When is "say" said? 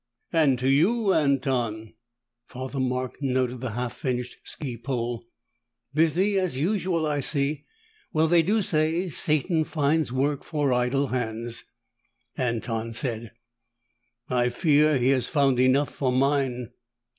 8.63-9.09